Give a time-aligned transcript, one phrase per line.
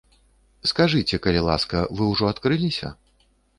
[0.71, 2.93] Скажыце, калі ласка, вы ўжо адкрыліся?